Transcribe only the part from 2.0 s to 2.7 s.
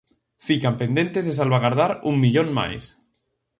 un millón